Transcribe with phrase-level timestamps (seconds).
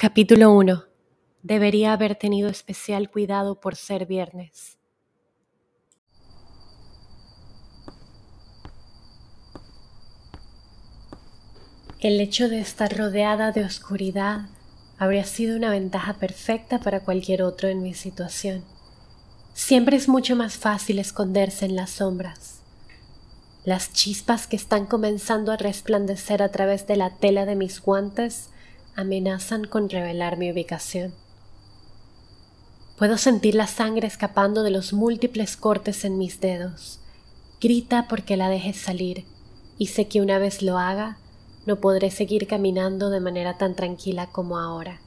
[0.00, 0.84] Capítulo 1.
[1.42, 4.78] Debería haber tenido especial cuidado por ser viernes.
[11.98, 14.42] El hecho de estar rodeada de oscuridad
[14.98, 18.62] habría sido una ventaja perfecta para cualquier otro en mi situación.
[19.52, 22.60] Siempre es mucho más fácil esconderse en las sombras.
[23.64, 28.50] Las chispas que están comenzando a resplandecer a través de la tela de mis guantes
[28.98, 31.14] amenazan con revelar mi ubicación.
[32.98, 36.98] Puedo sentir la sangre escapando de los múltiples cortes en mis dedos.
[37.60, 39.24] Grita porque la deje salir,
[39.78, 41.18] y sé que una vez lo haga,
[41.64, 45.00] no podré seguir caminando de manera tan tranquila como ahora.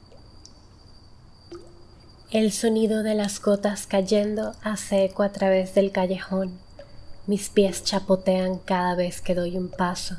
[2.30, 6.58] El sonido de las gotas cayendo hace eco a través del callejón.
[7.26, 10.16] Mis pies chapotean cada vez que doy un paso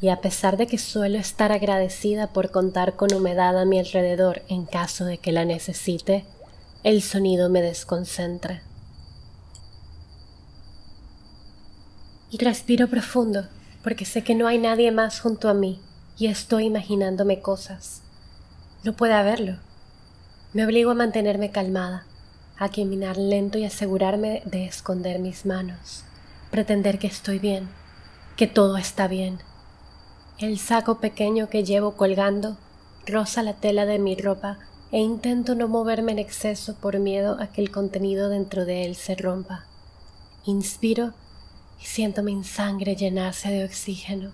[0.00, 4.42] y a pesar de que suelo estar agradecida por contar con humedad a mi alrededor
[4.48, 6.24] en caso de que la necesite,
[6.84, 8.62] el sonido me desconcentra.
[12.30, 13.48] Y respiro profundo
[13.82, 15.80] porque sé que no hay nadie más junto a mí
[16.16, 18.02] y estoy imaginándome cosas.
[18.84, 19.56] No puede haberlo.
[20.52, 22.04] Me obligo a mantenerme calmada,
[22.56, 26.04] a caminar lento y asegurarme de esconder mis manos,
[26.50, 27.68] pretender que estoy bien,
[28.36, 29.40] que todo está bien
[30.38, 32.56] el saco pequeño que llevo colgando
[33.04, 34.58] roza la tela de mi ropa
[34.92, 38.94] e intento no moverme en exceso por miedo a que el contenido dentro de él
[38.94, 39.64] se rompa.
[40.44, 41.12] Inspiro
[41.82, 44.30] y siento mi sangre llenarse de oxígeno,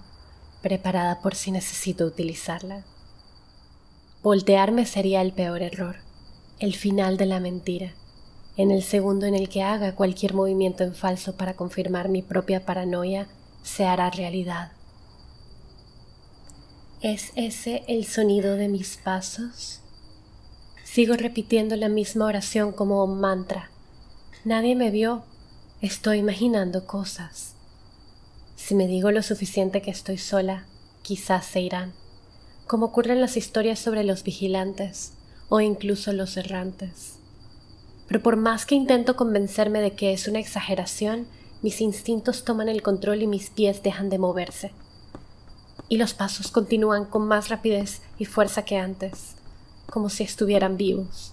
[0.61, 2.85] preparada por si necesito utilizarla.
[4.23, 5.97] Voltearme sería el peor error,
[6.59, 7.93] el final de la mentira,
[8.59, 12.65] en el segundo en el que haga cualquier movimiento en falso para confirmar mi propia
[12.67, 13.27] paranoia,
[13.63, 14.73] se hará realidad.
[17.05, 19.81] ¿Es ese el sonido de mis pasos?
[20.85, 23.71] Sigo repitiendo la misma oración como un mantra.
[24.47, 25.23] Nadie me vio.
[25.83, 27.57] Estoy imaginando cosas.
[28.57, 30.65] Si me digo lo suficiente que estoy sola,
[31.03, 31.93] quizás se irán,
[32.67, 35.13] como ocurre en las historias sobre los vigilantes
[35.51, 37.17] o incluso los errantes.
[38.09, 41.27] Pero por más que intento convencerme de que es una exageración,
[41.61, 44.73] mis instintos toman el control y mis pies dejan de moverse
[45.95, 49.37] y los pasos continúan con más rapidez y fuerza que antes,
[49.89, 51.33] como si estuvieran vivos.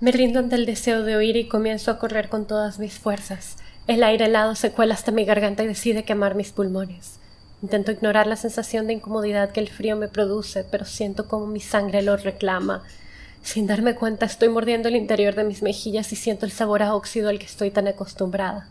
[0.00, 3.56] Me rindo ante el deseo de oír y comienzo a correr con todas mis fuerzas.
[3.86, 7.20] El aire helado se cuela hasta mi garganta y decide quemar mis pulmones.
[7.62, 11.60] Intento ignorar la sensación de incomodidad que el frío me produce, pero siento como mi
[11.60, 12.82] sangre lo reclama.
[13.42, 16.94] Sin darme cuenta estoy mordiendo el interior de mis mejillas y siento el sabor a
[16.94, 18.68] óxido al que estoy tan acostumbrada.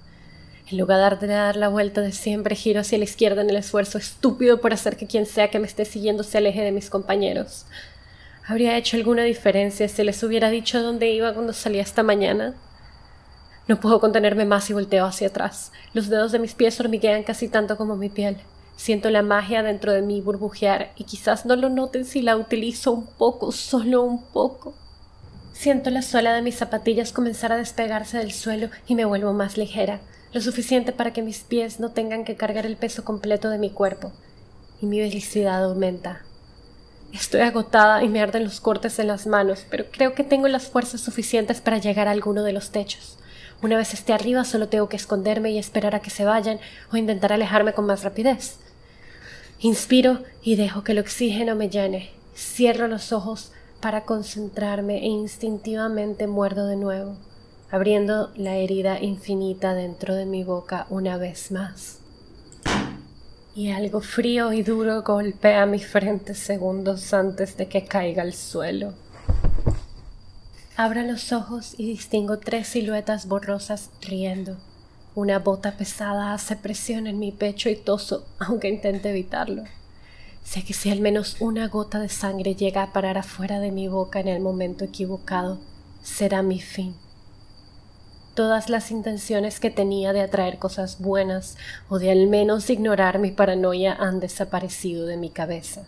[0.70, 3.98] En lugar de dar la vuelta de siempre, giro hacia la izquierda en el esfuerzo
[3.98, 7.66] estúpido por hacer que quien sea que me esté siguiendo se aleje de mis compañeros.
[8.46, 12.54] ¿Habría hecho alguna diferencia si les hubiera dicho dónde iba cuando salía esta mañana?
[13.70, 15.72] No puedo contenerme más y volteo hacia atrás.
[15.94, 18.36] Los dedos de mis pies hormiguean casi tanto como mi piel.
[18.76, 22.92] Siento la magia dentro de mí burbujear y quizás no lo noten si la utilizo
[22.92, 24.76] un poco, solo un poco.
[25.54, 29.58] Siento la suela de mis zapatillas comenzar a despegarse del suelo y me vuelvo más
[29.58, 30.02] ligera
[30.34, 33.70] lo suficiente para que mis pies no tengan que cargar el peso completo de mi
[33.70, 34.12] cuerpo,
[34.82, 36.24] y mi felicidad aumenta.
[37.14, 40.68] Estoy agotada y me arden los cortes en las manos, pero creo que tengo las
[40.68, 43.18] fuerzas suficientes para llegar a alguno de los techos.
[43.62, 46.60] Una vez esté arriba solo tengo que esconderme y esperar a que se vayan
[46.92, 48.58] o intentar alejarme con más rapidez.
[49.60, 52.12] Inspiro y dejo que el oxígeno me llene.
[52.36, 57.18] Cierro los ojos para concentrarme e instintivamente muerdo de nuevo
[57.70, 62.00] abriendo la herida infinita dentro de mi boca una vez más.
[63.56, 68.94] Y algo frío y duro golpea mi frente segundos antes de que caiga al suelo.
[70.78, 74.58] Abro los ojos y distingo tres siluetas borrosas riendo.
[75.16, 79.64] Una bota pesada hace presión en mi pecho y toso, aunque intente evitarlo.
[80.44, 83.88] Sé que si al menos una gota de sangre llega a parar afuera de mi
[83.88, 85.60] boca en el momento equivocado,
[86.04, 86.96] será mi fin
[88.38, 91.58] todas las intenciones que tenía de atraer cosas buenas
[91.90, 95.86] o de al menos ignorar mi paranoia han desaparecido de mi cabeza.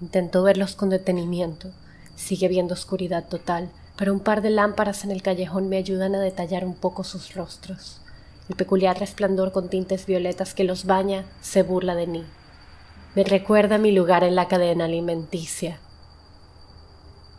[0.00, 1.72] Intento verlos con detenimiento.
[2.14, 6.20] Sigue viendo oscuridad total, pero un par de lámparas en el callejón me ayudan a
[6.20, 8.00] detallar un poco sus rostros.
[8.48, 12.24] El peculiar resplandor con tintes violetas que los baña se burla de mí.
[13.16, 15.80] Me recuerda mi lugar en la cadena alimenticia,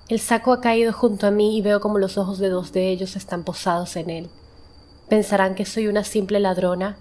[0.10, 2.90] el saco ha caído junto a mí y veo como los ojos de dos de
[2.90, 4.30] ellos están posados en él.
[5.08, 6.98] ¿Pensarán que soy una simple ladrona?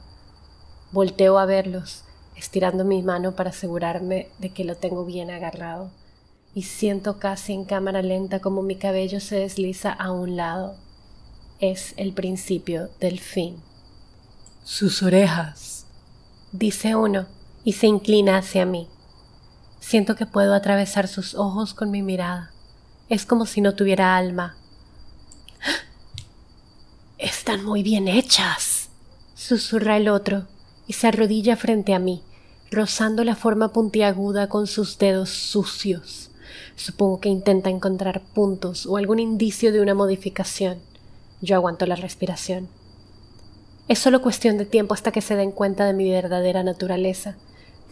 [0.93, 2.05] Volteo a verlos,
[2.37, 5.91] estirando mi mano para asegurarme de que lo tengo bien agarrado,
[6.55, 10.77] y siento casi en cámara lenta como mi cabello se desliza a un lado.
[11.61, 13.57] Es el principio del fin.
[14.65, 15.87] Sus orejas,
[16.53, 17.27] dice uno,
[17.65, 18.87] y se inclina hacia mí.
[19.81, 22.53] Siento que puedo atravesar sus ojos con mi mirada.
[23.09, 24.55] Es como si no tuviera alma.
[27.17, 28.91] Están muy bien hechas,
[29.35, 30.47] susurra el otro,
[30.87, 32.23] y se arrodilla frente a mí,
[32.71, 36.31] rozando la forma puntiaguda con sus dedos sucios.
[36.77, 40.79] Supongo que intenta encontrar puntos o algún indicio de una modificación.
[41.41, 42.69] Yo aguanto la respiración.
[43.89, 47.37] Es solo cuestión de tiempo hasta que se den cuenta de mi verdadera naturaleza.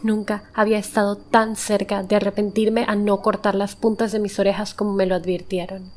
[0.03, 4.73] Nunca había estado tan cerca de arrepentirme a no cortar las puntas de mis orejas
[4.73, 5.91] como me lo advirtieron.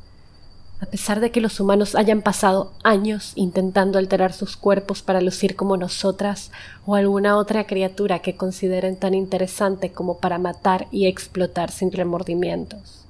[0.81, 5.55] A pesar de que los humanos hayan pasado años intentando alterar sus cuerpos para lucir
[5.55, 6.51] como nosotras
[6.87, 13.05] o alguna otra criatura que consideren tan interesante como para matar y explotar sin remordimientos,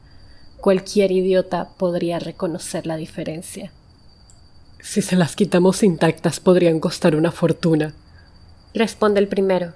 [0.60, 3.72] cualquier idiota podría reconocer la diferencia.
[4.82, 7.94] Si se las quitamos intactas podrían costar una fortuna,
[8.74, 9.72] responde el primero.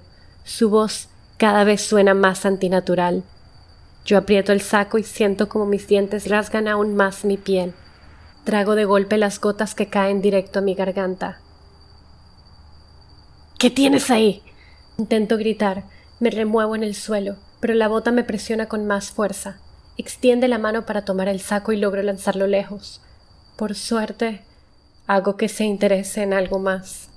[0.46, 1.08] Su voz
[1.38, 3.24] cada vez suena más antinatural.
[4.04, 7.74] Yo aprieto el saco y siento como mis dientes rasgan aún más mi piel.
[8.44, 11.40] Trago de golpe las gotas que caen directo a mi garganta.
[13.58, 14.40] ¿Qué tienes ahí?
[14.98, 15.82] Intento gritar,
[16.20, 19.58] me remuevo en el suelo, pero la bota me presiona con más fuerza.
[19.98, 23.02] Extiende la mano para tomar el saco y logro lanzarlo lejos.
[23.56, 24.42] Por suerte,
[25.08, 27.10] hago que se interese en algo más.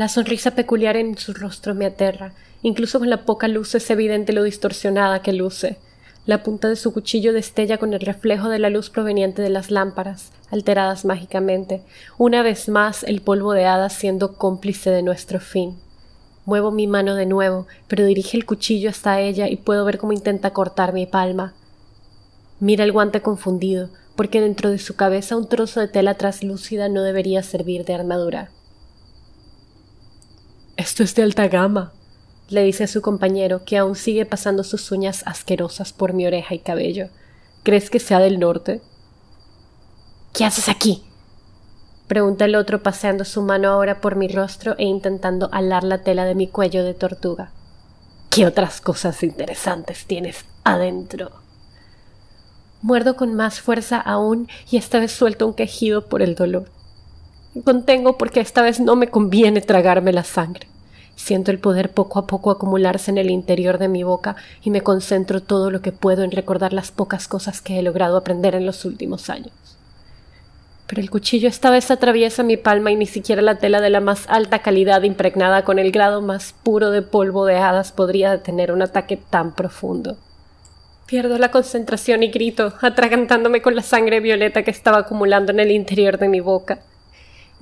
[0.00, 2.32] La sonrisa peculiar en su rostro me aterra.
[2.62, 5.76] Incluso con la poca luz es evidente lo distorsionada que luce.
[6.24, 9.70] La punta de su cuchillo destella con el reflejo de la luz proveniente de las
[9.70, 11.82] lámparas, alteradas mágicamente,
[12.16, 15.76] una vez más el polvo de hadas siendo cómplice de nuestro fin.
[16.46, 20.14] Muevo mi mano de nuevo, pero dirige el cuchillo hasta ella y puedo ver cómo
[20.14, 21.52] intenta cortar mi palma.
[22.58, 27.02] Mira el guante confundido, porque dentro de su cabeza un trozo de tela traslúcida no
[27.02, 28.50] debería servir de armadura.
[30.80, 31.92] Esto es de alta gama,
[32.48, 36.54] le dice a su compañero, que aún sigue pasando sus uñas asquerosas por mi oreja
[36.54, 37.10] y cabello.
[37.64, 38.80] ¿Crees que sea del norte?
[40.32, 41.02] ¿Qué haces aquí?
[42.06, 46.24] pregunta el otro paseando su mano ahora por mi rostro e intentando alar la tela
[46.24, 47.50] de mi cuello de tortuga.
[48.30, 51.30] ¿Qué otras cosas interesantes tienes adentro?
[52.80, 56.70] Muerdo con más fuerza aún y esta vez suelto un quejido por el dolor.
[57.64, 60.68] Contengo porque esta vez no me conviene tragarme la sangre.
[61.16, 64.82] Siento el poder poco a poco acumularse en el interior de mi boca y me
[64.82, 68.66] concentro todo lo que puedo en recordar las pocas cosas que he logrado aprender en
[68.66, 69.52] los últimos años.
[70.86, 74.00] Pero el cuchillo esta vez atraviesa mi palma y ni siquiera la tela de la
[74.00, 78.72] más alta calidad impregnada con el grado más puro de polvo de hadas podría detener
[78.72, 80.16] un ataque tan profundo.
[81.06, 85.72] Pierdo la concentración y grito, atragantándome con la sangre violeta que estaba acumulando en el
[85.72, 86.78] interior de mi boca.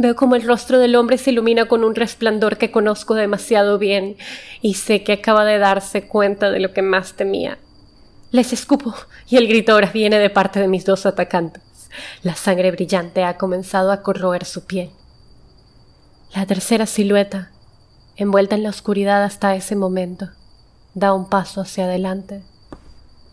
[0.00, 4.16] Veo como el rostro del hombre se ilumina con un resplandor que conozco demasiado bien
[4.62, 7.58] y sé que acaba de darse cuenta de lo que más temía.
[8.30, 8.94] Les escupo
[9.28, 11.62] y el grito ahora viene de parte de mis dos atacantes.
[12.22, 14.90] La sangre brillante ha comenzado a corroer su piel.
[16.32, 17.50] La tercera silueta,
[18.14, 20.28] envuelta en la oscuridad hasta ese momento,
[20.94, 22.44] da un paso hacia adelante.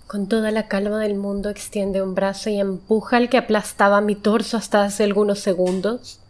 [0.08, 4.16] Con toda la calma del mundo extiende un brazo y empuja al que aplastaba mi
[4.16, 6.22] torso hasta hace algunos segundos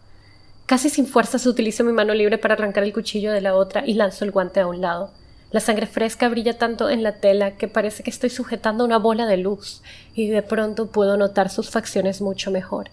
[0.66, 3.94] Casi sin fuerzas utilizo mi mano libre para arrancar el cuchillo de la otra y
[3.94, 5.12] lanzo el guante a un lado.
[5.52, 9.26] La sangre fresca brilla tanto en la tela que parece que estoy sujetando una bola
[9.26, 9.82] de luz,
[10.12, 12.90] y de pronto puedo notar sus facciones mucho mejor.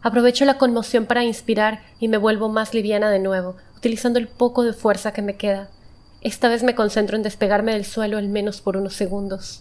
[0.00, 4.62] Aprovecho la conmoción para inspirar y me vuelvo más liviana de nuevo, utilizando el poco
[4.62, 5.68] de fuerza que me queda.
[6.20, 9.60] Esta vez me concentro en despegarme del suelo al menos por unos segundos.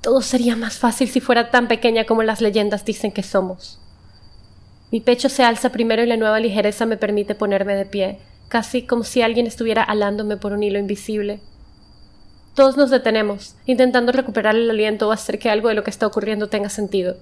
[0.00, 3.81] Todo sería más fácil si fuera tan pequeña como las leyendas dicen que somos.
[4.92, 8.18] Mi pecho se alza primero y la nueva ligereza me permite ponerme de pie,
[8.48, 11.40] casi como si alguien estuviera alándome por un hilo invisible.
[12.54, 16.06] Todos nos detenemos, intentando recuperar el aliento o hacer que algo de lo que está
[16.06, 17.16] ocurriendo tenga sentido.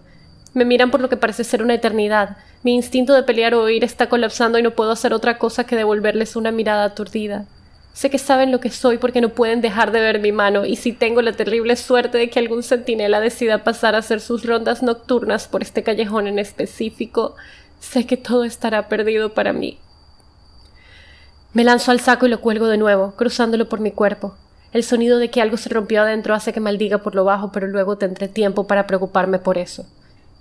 [0.52, 2.38] Me miran por lo que parece ser una eternidad.
[2.64, 5.76] Mi instinto de pelear o huir está colapsando y no puedo hacer otra cosa que
[5.76, 7.46] devolverles una mirada aturdida.
[7.92, 10.76] Sé que saben lo que soy porque no pueden dejar de ver mi mano, y
[10.76, 14.82] si tengo la terrible suerte de que algún centinela decida pasar a hacer sus rondas
[14.82, 17.34] nocturnas por este callejón en específico,
[17.80, 19.78] Sé que todo estará perdido para mí.
[21.52, 24.36] Me lanzo al saco y lo cuelgo de nuevo, cruzándolo por mi cuerpo.
[24.72, 27.66] El sonido de que algo se rompió adentro hace que maldiga por lo bajo, pero
[27.66, 29.84] luego tendré tiempo para preocuparme por eso.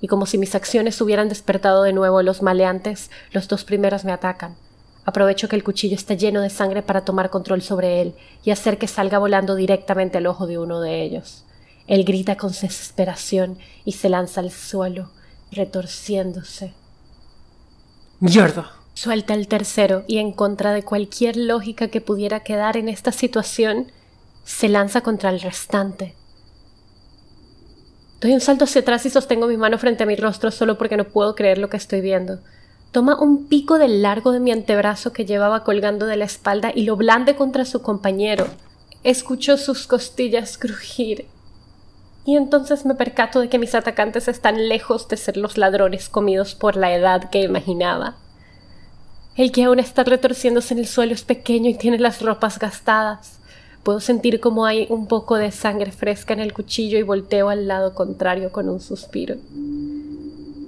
[0.01, 4.05] Y como si mis acciones hubieran despertado de nuevo a los maleantes, los dos primeros
[4.05, 4.55] me atacan.
[5.03, 8.77] Aprovecho que el cuchillo está lleno de sangre para tomar control sobre él y hacer
[8.77, 11.43] que salga volando directamente al ojo de uno de ellos.
[11.87, 15.09] Él grita con desesperación y se lanza al suelo,
[15.51, 16.73] retorciéndose.
[18.95, 23.93] Suelta el tercero y en contra de cualquier lógica que pudiera quedar en esta situación,
[24.43, 26.15] se lanza contra el restante.
[28.19, 30.97] Doy un salto hacia atrás y sostengo mi mano frente a mi rostro solo porque
[30.97, 32.39] no puedo creer lo que estoy viendo.
[32.91, 36.83] Toma un pico del largo de mi antebrazo que llevaba colgando de la espalda y
[36.83, 38.47] lo blande contra su compañero.
[39.05, 41.27] Escucho sus costillas crujir.
[42.29, 46.53] Y entonces me percato de que mis atacantes están lejos de ser los ladrones comidos
[46.53, 48.17] por la edad que imaginaba.
[49.35, 53.39] El que aún está retorciéndose en el suelo es pequeño y tiene las ropas gastadas.
[53.81, 57.67] Puedo sentir como hay un poco de sangre fresca en el cuchillo y volteo al
[57.67, 59.37] lado contrario con un suspiro.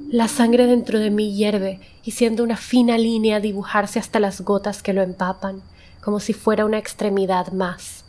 [0.09, 4.81] La sangre dentro de mí hierve y siendo una fina línea dibujarse hasta las gotas
[4.81, 5.61] que lo empapan,
[6.03, 8.00] como si fuera una extremidad más.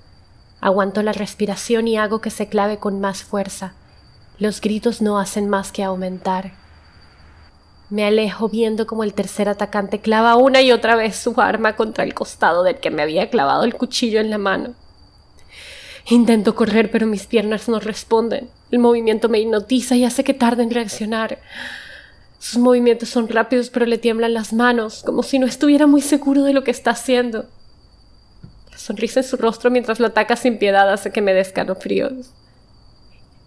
[0.63, 3.75] Aguanto la respiración y hago que se clave con más fuerza.
[4.39, 6.53] Los gritos no hacen más que aumentar.
[7.91, 12.05] Me alejo viendo como el tercer atacante clava una y otra vez su arma contra
[12.05, 14.75] el costado del que me había clavado el cuchillo en la mano.
[16.09, 18.49] Intento correr, pero mis piernas no responden.
[18.71, 21.41] El movimiento me hipnotiza y hace que tarde en reaccionar.
[22.39, 26.45] Sus movimientos son rápidos, pero le tiemblan las manos, como si no estuviera muy seguro
[26.45, 27.49] de lo que está haciendo.
[28.83, 32.33] Sonrisa en su rostro mientras lo ataca sin piedad hace que me dé escalofríos.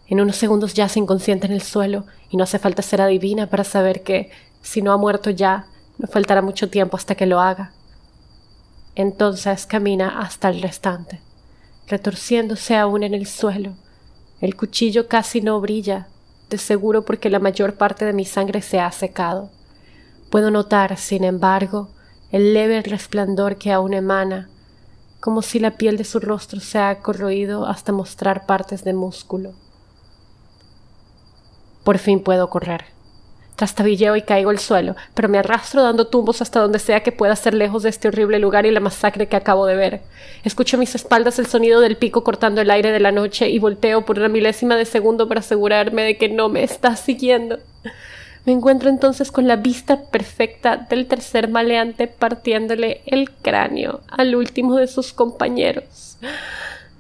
[0.08, 3.64] En unos segundos yace inconsciente en el suelo, y no hace falta ser adivina para
[3.64, 7.74] saber que, si no ha muerto ya, no faltará mucho tiempo hasta que lo haga.
[8.96, 11.22] Entonces camina hasta el restante
[11.88, 13.74] retorciéndose aún en el suelo.
[14.42, 16.08] El cuchillo casi no brilla,
[16.50, 19.50] de seguro porque la mayor parte de mi sangre se ha secado.
[20.30, 21.90] Puedo notar, sin embargo,
[22.32, 24.50] el leve resplandor que aún emana,
[25.26, 29.54] como si la piel de su rostro se ha corroído hasta mostrar partes de músculo.
[31.84, 32.86] Por fin puedo correr.
[33.56, 37.36] Trastabilleo y caigo al suelo, pero me arrastro dando tumbos hasta donde sea que pueda
[37.36, 40.02] ser lejos de este horrible lugar y la masacre que acabo de ver.
[40.44, 43.58] Escucho a mis espaldas el sonido del pico cortando el aire de la noche y
[43.58, 47.58] volteo por una milésima de segundo para asegurarme de que no me está siguiendo.
[48.46, 54.76] Me encuentro entonces con la vista perfecta del tercer maleante partiéndole el cráneo al último
[54.76, 56.18] de sus compañeros.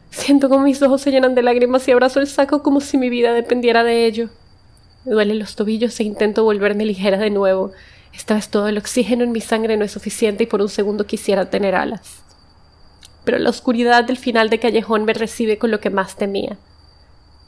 [0.09, 3.09] Siento como mis ojos se llenan de lágrimas y abrazo el saco como si mi
[3.09, 4.29] vida dependiera de ello.
[5.03, 7.73] Me duelen los tobillos e intento volverme ligera de nuevo.
[8.11, 11.05] Esta vez todo el oxígeno en mi sangre no es suficiente y por un segundo
[11.05, 12.23] quisiera tener alas.
[13.23, 16.57] Pero la oscuridad del final de callejón me recibe con lo que más temía.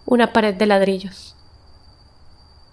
[0.05, 1.36] Una pared de ladrillos.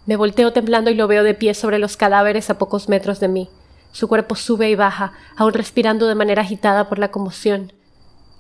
[0.06, 3.28] Me volteo temblando y lo veo de pie sobre los cadáveres a pocos metros de
[3.28, 3.48] mí.
[3.92, 7.72] Su cuerpo sube y baja, aún respirando de manera agitada por la conmoción.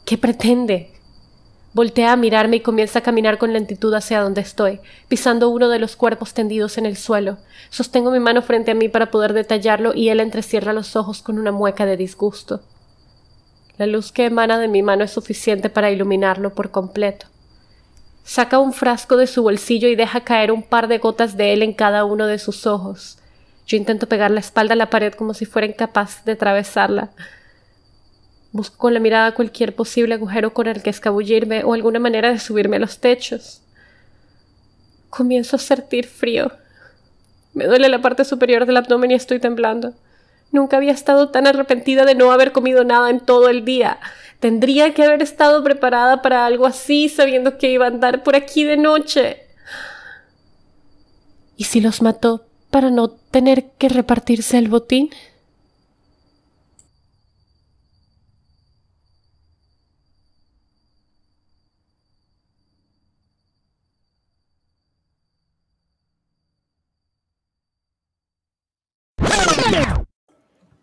[0.04, 0.90] ¿Qué pretende?
[1.72, 5.78] Voltea a mirarme y comienza a caminar con lentitud hacia donde estoy, pisando uno de
[5.78, 7.38] los cuerpos tendidos en el suelo.
[7.70, 11.38] Sostengo mi mano frente a mí para poder detallarlo y él entrecierra los ojos con
[11.38, 12.60] una mueca de disgusto.
[13.76, 17.26] La luz que emana de mi mano es suficiente para iluminarlo por completo.
[18.24, 21.62] Saca un frasco de su bolsillo y deja caer un par de gotas de él
[21.62, 23.18] en cada uno de sus ojos.
[23.66, 27.10] Yo intento pegar la espalda a la pared como si fuera incapaz de atravesarla.
[28.50, 32.38] Busco con la mirada cualquier posible agujero con el que escabullirme o alguna manera de
[32.38, 33.60] subirme a los techos.
[35.10, 36.50] Comienzo a sentir frío.
[37.52, 39.92] Me duele la parte superior del abdomen y estoy temblando.
[40.50, 43.98] Nunca había estado tan arrepentida de no haber comido nada en todo el día.
[44.44, 48.62] Tendría que haber estado preparada para algo así, sabiendo que iba a andar por aquí
[48.62, 49.38] de noche.
[51.56, 55.08] ¿Y si los mató para no tener que repartirse el botín?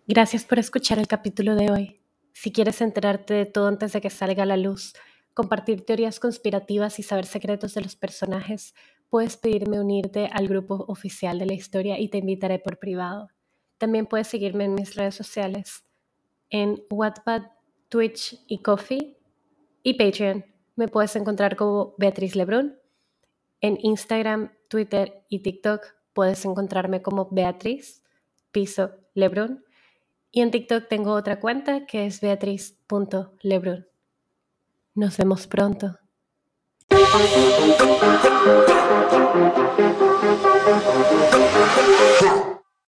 [0.08, 2.01] Gracias por escuchar el capítulo de hoy.
[2.42, 4.96] Si quieres enterarte de todo antes de que salga a la luz,
[5.36, 8.74] compartir teorías conspirativas y saber secretos de los personajes,
[9.10, 13.28] puedes pedirme unirte al grupo oficial de la historia y te invitaré por privado.
[13.78, 15.86] También puedes seguirme en mis redes sociales,
[16.50, 17.44] en Wattpad,
[17.90, 19.20] Twitch y Coffee
[19.84, 20.44] y Patreon.
[20.76, 22.76] Me puedes encontrar como Beatriz Lebrun.
[23.60, 28.02] En Instagram, Twitter y TikTok puedes encontrarme como Beatriz
[28.52, 29.64] Piso Lebrun
[30.32, 33.88] y en TikTok tengo otra cuenta que es beatriz.lebrun.
[34.96, 35.98] Nos vemos pronto.